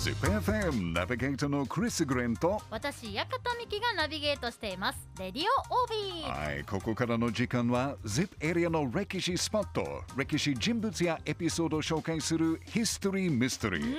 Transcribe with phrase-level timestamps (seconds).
[0.00, 4.98] ZIPFM ナビゲーターのクリス・グレンと私館美希がナビゲートしています。
[5.18, 6.54] レディオオービー。
[6.54, 13.94] はい、ここからの時間は ZIP エリアの歴史スポット歴史人物やエピソードを紹介するヒストリー・ミステリー、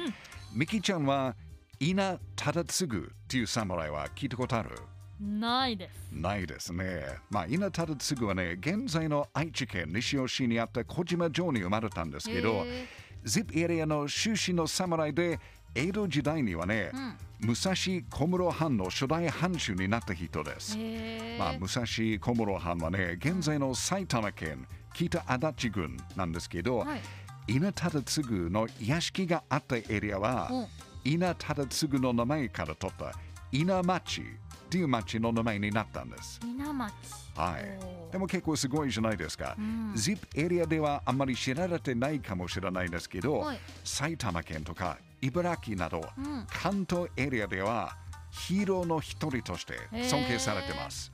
[0.55, 1.35] ミキちゃんは
[1.79, 4.71] 稲忠次っていう侍は聞いたことある？
[5.19, 6.11] ないです。
[6.11, 7.05] ないですね。
[7.29, 12.87] まあ、稲忠次はね、現在の愛知県西尾市にあった小島城に生まれたんですけどへ、
[13.23, 15.39] ZIP エリアの終始の侍で、
[15.73, 16.91] 江戸時代にはね、
[17.39, 20.75] 武蔵小室藩の初代藩主になった人です。
[20.77, 27.01] へまあ、武蔵小室藩はね、現在の埼玉県北足立郡なんですけど、はい。
[27.47, 30.67] 稲忠次の屋敷があったエリアは、うん。
[31.03, 33.13] 稲忠次の名前から取った
[33.51, 34.23] 稲町っ
[34.69, 36.39] ていう町の名前になったんです。
[36.45, 36.93] 稲町。
[37.35, 38.11] はい。
[38.11, 39.55] でも結構すごいじゃないですか。
[39.59, 39.93] ん。
[39.93, 43.59] ZIP エリアではあんまり知られてないかもしれないですけど、はい。
[43.83, 46.45] 埼玉県とか茨城など、うん。
[46.49, 47.95] 関東エリアでは
[48.31, 49.73] ヒーローの一人として
[50.09, 51.11] 尊敬されてます。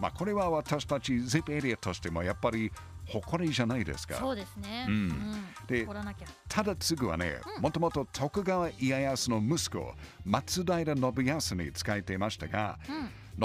[0.00, 2.72] まあこれは私たち ZIP エリアとしてもやっぱり
[3.08, 4.16] 誇りじゃないですか。
[4.16, 4.86] そうですね。
[4.88, 5.44] うん。
[5.66, 6.28] で怒らなきゃ。
[6.48, 9.92] ただ次はね、もともと徳川家康の息子、
[10.24, 12.78] 松平信康に仕えていましたが、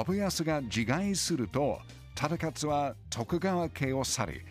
[0.06, 1.80] 信康が自害すると、
[2.16, 4.42] 忠勝は徳川家を去り、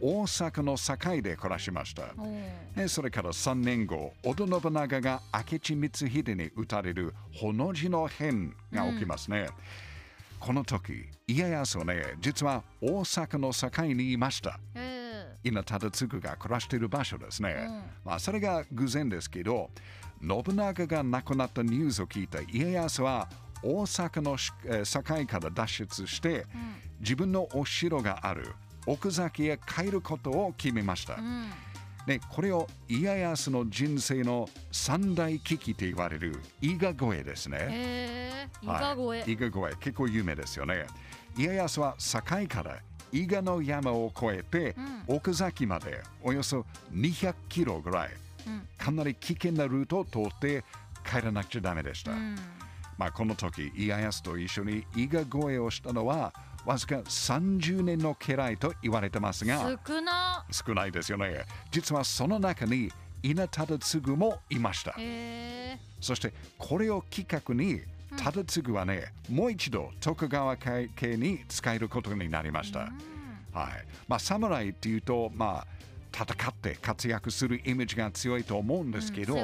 [0.00, 2.02] 大阪の堺で暮らしました。
[2.18, 9.48] おーでそれから3年後、織田信長が明智光秀に討たれるほの字の変が起きますね。
[10.38, 14.58] この時、家康はね、実は大阪の堺にいました。
[14.74, 14.96] え
[15.42, 17.66] 稲忠次が暮らしている場所ですね。
[17.68, 19.70] うんまあ、それが偶然ですけど、
[20.20, 23.28] 信長が亡くなったニュースを聞いた家康は
[23.62, 24.36] 大阪の
[24.84, 26.46] 堺から脱出して、
[27.00, 28.54] 自分のお城がある
[28.86, 31.14] 奥崎へ帰ることを決めました。
[31.14, 31.50] ーうん。
[32.06, 38.48] ね、これを家康の人生の三大危機と言われる伊賀越えですね。
[38.62, 39.18] 伊賀はい。
[39.20, 39.32] 越え。
[39.32, 40.86] 伊賀越え結構有名ですよね。
[41.36, 42.78] 家康は堺から
[43.12, 44.76] 伊賀の山を越えて、
[45.08, 48.10] 奥崎までおよそ200キロぐらい、
[48.46, 48.68] うん。
[48.78, 50.64] かなり危険なルートを通って
[51.04, 52.36] 帰らなくちゃダメでした、うん
[52.98, 56.32] まあ、この時家康と一緒に伊賀越えをしたのは
[56.64, 60.44] わずか30年の家来と言われてますが少な。
[60.50, 61.44] 少ないですよね。
[61.70, 62.90] 実はその中に
[63.22, 64.94] 稲忠次もいました。
[64.98, 67.82] へそしてこれをきっかけに、
[68.16, 72.80] 忠次はね、もう一度徳川家に使えることになりました。
[72.80, 72.92] はい。
[74.08, 75.66] まあ、侍っていうと、まあ、
[76.12, 79.42] 戦って活躍するイメージが強いと思うんですけど、うん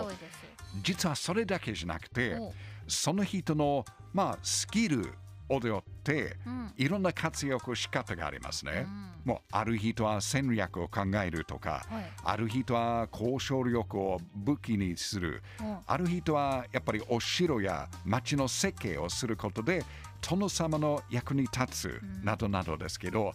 [0.82, 2.52] 実はそれだけじゃなくてお、
[2.92, 5.14] その人の、まあ、スキル
[5.48, 6.72] をよって、ん。
[6.76, 8.86] いろんな活躍仕方がありますね。
[9.25, 12.04] もうある人は戦略を考えるとか、はい。
[12.25, 15.78] ある人は交渉力を武器にする、うん。
[15.86, 19.84] ある人はやっぱりお城や町の設計をすることで
[20.20, 23.32] 殿様の役に立つなどなどですけど、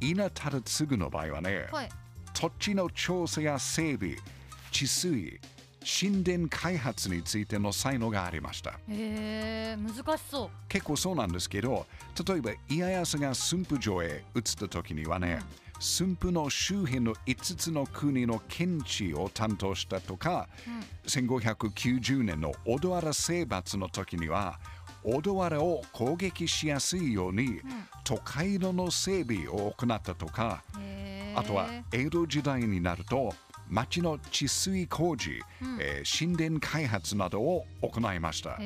[0.00, 1.88] 稲忠次の場合はね、はい。
[2.32, 4.16] 土地の調査や整備、
[4.72, 5.40] 治水、
[5.84, 8.70] 神殿開発についての才能がありました。
[8.70, 10.50] へえ難しそう。
[10.68, 11.86] 結構そうなんですけど、
[12.26, 15.40] 例えば家康が駿府城へ移った時にはね、
[15.78, 20.48] 駿府の周辺の5つの国の検地を担当したとか、
[21.06, 24.58] 1590年の小田原征伐の時には、
[25.02, 27.60] 小田原を攻撃しやすいように、
[28.04, 30.62] 都会路の整備を行ったとか、
[31.34, 33.34] あとは江戸時代になると
[33.68, 35.40] 町の治水工事、
[35.80, 38.58] えー神殿開発などを行いました。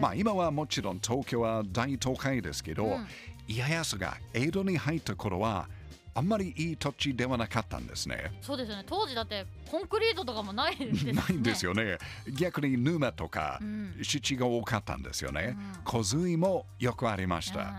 [0.00, 2.98] まあ今はもちろん東京は大都会ですけど、
[3.46, 5.68] 家康が江戸に入った頃は
[6.14, 8.32] あんまりいい土地ではなかったんですね。
[8.40, 11.98] そうですよね当時だってコンクリートとかもないですねないんですよね。
[12.38, 15.56] 逆に沼とかん湿地が多かったんですよね。
[15.84, 17.74] 洪水もよくありました。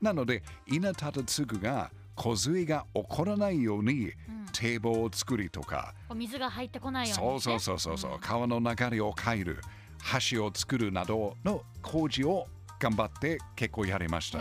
[0.00, 4.12] なので稲忠次が洪水が起こらないように
[4.52, 9.60] 堤防を作りとか、うん水が入ってこないように、ね、そうそうそうそうそう、川の流れを変える。
[10.30, 12.46] 橋を作るなどの工事を
[12.78, 14.38] 頑張って結構やりました。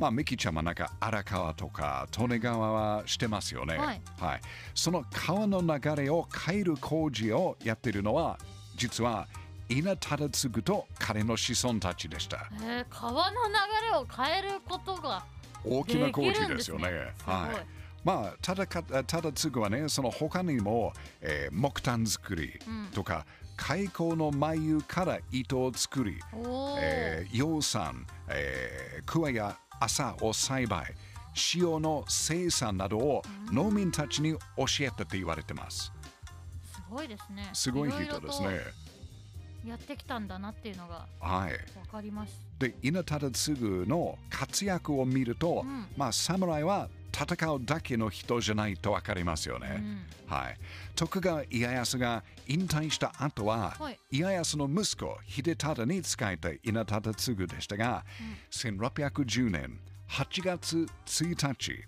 [0.00, 3.76] まあ、ミキちゃんはなんか荒川とか利根川はしてますよね。
[3.76, 4.00] はい。
[4.74, 8.36] その川の流れを変える工事をやっているのは、
[8.76, 9.28] 実は
[9.68, 12.50] 稲忠次と彼の子孫たちでした。
[12.90, 13.54] 川の流
[13.92, 15.24] れを変えることが
[15.64, 16.90] 大きな工事ですよね。
[16.90, 17.66] ねはい。
[18.04, 22.52] まあ、ただか、ただ次はね、その他にも、えー木炭作り
[22.92, 23.24] とか、
[23.56, 26.18] 開口の眉から糸を作り、
[26.78, 30.94] えー養蚕、えー、桑や麻を栽培、
[31.54, 34.38] 塩の生産などを農民たちに教
[34.80, 35.92] えたと言われてます。
[36.72, 38.60] すごいですねすごい人ですね。
[39.66, 41.52] やってきたんだなっていうのがはい。
[41.52, 42.38] 分かります。
[42.58, 43.58] で、稲忠次
[43.88, 49.76] の活躍を見ると、うんまあ、侍は戦うだけの人じゃないと分かりますよね。
[49.78, 50.58] うんはい。
[50.96, 58.04] 徳川家康が引退した後は、はい家康の息子、秀忠に仕えた稲忠次でしたが、
[58.50, 61.84] 1610年8月1日、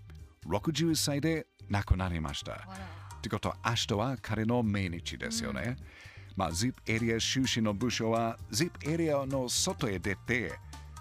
[0.49, 2.53] 61歳で亡くなりました。
[2.53, 5.77] ってことは、明日は彼の命日ですよね。
[6.37, 10.53] まあ、ZIP エリア出身の部署は、ZIP エリアの外へ出て、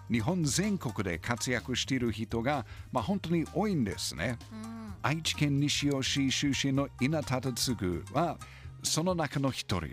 [0.09, 4.37] 日本全国で活躍している人が、まあ、本当に多いんですね。
[4.51, 7.75] うん愛知県西尾市出身の稲忠次
[8.11, 8.39] は、
[8.81, 9.89] その中の一人。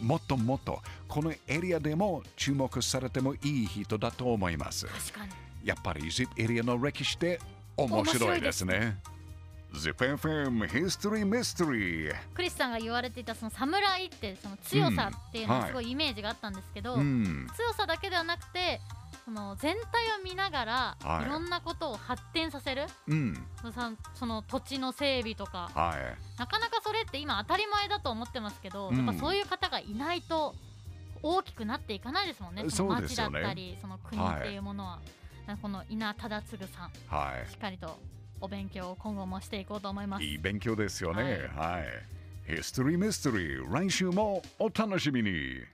[0.00, 4.86] もっともっと、このエリアでも注目されてもいい人だと思います。
[4.86, 5.32] 確かに。
[5.64, 7.40] やっぱり ZIP エリアの歴史って
[7.76, 8.98] 面白いですね。
[9.72, 12.14] ZIPFM History Mystery.
[12.34, 17.46] クリスさんが言われていたその侍ってその強さっていうのうんはすごいイメージがあったんですけど、うん。
[17.56, 18.80] 強さだけではなくて
[19.24, 19.82] その全体
[20.20, 21.26] を見ながら、はい。
[21.26, 23.46] い、ろんなことを発展させるうん。
[23.60, 25.70] そのさその土地の整備とか。
[25.74, 26.38] はい。
[26.38, 28.96] なかなかそれって今当たり前だと思ってますけど、うん。
[28.96, 30.54] やっぱそういう方がいないと
[31.22, 32.64] 大きくなっていかないですもんね。
[32.68, 35.00] その町だったりそ,、の国っていうものは、
[35.60, 36.92] この稲忠次さん。
[37.08, 37.98] はしっかりと
[38.40, 40.32] お勉強を今後もしていこうと思いますい。
[40.32, 41.48] いい勉強ですよね。
[41.54, 42.52] はい。
[42.52, 45.66] History Mystery 来週もお楽しみに。